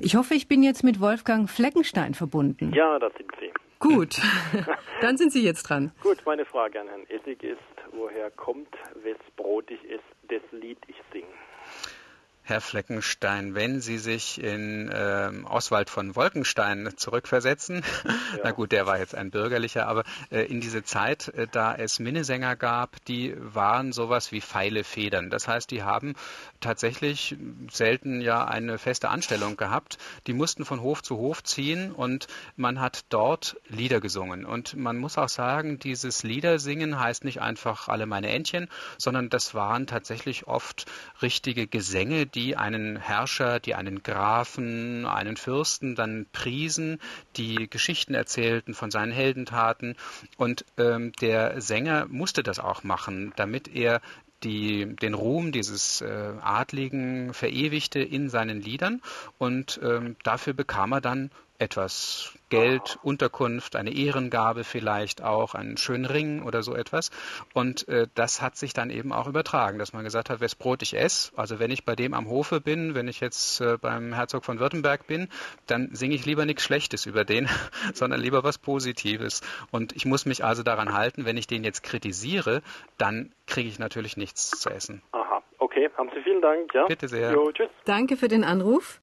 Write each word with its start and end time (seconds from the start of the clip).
Ich 0.00 0.16
hoffe, 0.16 0.34
ich 0.34 0.48
bin 0.48 0.64
jetzt 0.64 0.82
mit 0.82 1.00
Wolfgang 1.00 1.48
Fleckenstein 1.48 2.14
verbunden. 2.14 2.72
Ja, 2.74 2.98
das 2.98 3.12
sind 3.16 3.30
Sie. 3.38 3.52
Gut, 3.78 4.20
dann 5.00 5.16
sind 5.16 5.30
Sie 5.32 5.44
jetzt 5.44 5.64
dran. 5.64 5.92
Gut, 6.02 6.18
meine 6.26 6.44
Frage 6.44 6.80
an 6.80 6.88
Herrn 6.88 7.06
Essig 7.08 7.44
ist, 7.44 7.58
woher 7.92 8.30
kommt, 8.32 8.74
wes 9.02 9.16
brotig 9.36 9.78
ist, 9.84 10.02
das 10.28 10.42
Lied 10.50 10.78
ich 10.88 10.96
sing? 11.12 11.23
Herr 12.46 12.60
Fleckenstein, 12.60 13.54
wenn 13.54 13.80
Sie 13.80 13.96
sich 13.96 14.38
in 14.38 14.90
äh, 14.90 15.30
Oswald 15.44 15.88
von 15.88 16.14
Wolkenstein 16.14 16.90
zurückversetzen, 16.94 17.76
ja. 18.04 18.40
na 18.44 18.50
gut, 18.50 18.70
der 18.70 18.86
war 18.86 18.98
jetzt 18.98 19.14
ein 19.14 19.30
bürgerlicher, 19.30 19.88
aber 19.88 20.04
äh, 20.30 20.42
in 20.42 20.60
diese 20.60 20.84
Zeit, 20.84 21.28
äh, 21.28 21.46
da 21.50 21.74
es 21.74 22.00
Minnesänger 22.00 22.54
gab, 22.54 23.02
die 23.06 23.34
waren 23.38 23.92
sowas 23.92 24.30
wie 24.30 24.42
feile 24.42 24.84
Federn. 24.84 25.30
Das 25.30 25.48
heißt, 25.48 25.70
die 25.70 25.84
haben 25.84 26.16
tatsächlich 26.60 27.34
selten 27.70 28.20
ja 28.20 28.44
eine 28.44 28.76
feste 28.76 29.08
Anstellung 29.08 29.56
gehabt. 29.56 29.96
Die 30.26 30.34
mussten 30.34 30.66
von 30.66 30.82
Hof 30.82 31.02
zu 31.02 31.16
Hof 31.16 31.42
ziehen 31.42 31.92
und 31.92 32.26
man 32.56 32.78
hat 32.78 33.06
dort 33.08 33.56
Lieder 33.68 34.00
gesungen. 34.00 34.44
Und 34.44 34.76
man 34.76 34.98
muss 34.98 35.16
auch 35.16 35.30
sagen, 35.30 35.78
dieses 35.78 36.22
Liedersingen 36.24 37.00
heißt 37.00 37.24
nicht 37.24 37.40
einfach 37.40 37.88
alle 37.88 38.04
meine 38.04 38.28
Entchen, 38.28 38.68
sondern 38.98 39.30
das 39.30 39.54
waren 39.54 39.86
tatsächlich 39.86 40.46
oft 40.46 40.84
richtige 41.22 41.66
Gesänge, 41.66 42.26
die 42.34 42.56
einen 42.56 42.96
Herrscher, 42.96 43.60
die 43.60 43.74
einen 43.74 44.02
Grafen, 44.02 45.06
einen 45.06 45.36
Fürsten 45.36 45.94
dann 45.94 46.26
priesen, 46.32 47.00
die 47.36 47.68
Geschichten 47.68 48.14
erzählten 48.14 48.74
von 48.74 48.90
seinen 48.90 49.12
Heldentaten. 49.12 49.96
Und 50.36 50.64
ähm, 50.76 51.12
der 51.20 51.60
Sänger 51.60 52.06
musste 52.06 52.42
das 52.42 52.58
auch 52.58 52.82
machen, 52.82 53.32
damit 53.36 53.68
er 53.68 54.00
die, 54.42 54.94
den 54.96 55.14
Ruhm 55.14 55.52
dieses 55.52 56.00
äh, 56.00 56.32
Adligen 56.42 57.32
verewigte 57.32 58.00
in 58.00 58.28
seinen 58.28 58.60
Liedern 58.60 59.00
und 59.38 59.80
ähm, 59.82 60.16
dafür 60.22 60.52
bekam 60.52 60.92
er 60.92 61.00
dann 61.00 61.30
etwas 61.58 62.32
Geld, 62.50 62.98
Unterkunft, 63.02 63.74
eine 63.74 63.92
Ehrengabe 63.92 64.64
vielleicht 64.64 65.22
auch, 65.22 65.54
einen 65.54 65.76
schönen 65.76 66.04
Ring 66.04 66.42
oder 66.42 66.62
so 66.62 66.74
etwas. 66.74 67.10
Und 67.52 67.88
äh, 67.88 68.06
das 68.14 68.42
hat 68.42 68.56
sich 68.56 68.74
dann 68.74 68.90
eben 68.90 69.12
auch 69.12 69.26
übertragen, 69.26 69.78
dass 69.78 69.92
man 69.92 70.04
gesagt 70.04 70.30
hat, 70.30 70.40
wes 70.40 70.54
Brot 70.54 70.82
ich 70.82 70.96
esse, 70.96 71.32
also 71.36 71.58
wenn 71.58 71.70
ich 71.70 71.84
bei 71.84 71.96
dem 71.96 72.14
am 72.14 72.28
Hofe 72.28 72.60
bin, 72.60 72.94
wenn 72.94 73.08
ich 73.08 73.20
jetzt 73.20 73.60
äh, 73.60 73.76
beim 73.80 74.12
Herzog 74.12 74.44
von 74.44 74.58
Württemberg 74.58 75.06
bin, 75.06 75.28
dann 75.66 75.90
singe 75.94 76.14
ich 76.14 76.26
lieber 76.26 76.44
nichts 76.44 76.64
Schlechtes 76.64 77.06
über 77.06 77.24
den, 77.24 77.48
sondern 77.94 78.20
lieber 78.20 78.44
was 78.44 78.58
Positives. 78.58 79.40
Und 79.70 79.94
ich 79.96 80.04
muss 80.04 80.26
mich 80.26 80.44
also 80.44 80.62
daran 80.62 80.92
halten, 80.92 81.24
wenn 81.24 81.36
ich 81.36 81.46
den 81.46 81.64
jetzt 81.64 81.82
kritisiere, 81.82 82.62
dann 82.98 83.32
kriege 83.46 83.68
ich 83.68 83.78
natürlich 83.78 84.16
nichts 84.16 84.50
zu 84.50 84.70
essen. 84.70 85.02
Aha, 85.12 85.42
okay, 85.58 85.90
haben 85.96 86.10
Sie 86.14 86.22
vielen 86.22 86.42
Dank. 86.42 86.74
Ja? 86.74 86.86
Bitte 86.86 87.08
sehr. 87.08 87.32
Jo, 87.32 87.50
tschüss. 87.52 87.70
Danke 87.84 88.16
für 88.16 88.28
den 88.28 88.44
Anruf. 88.44 88.92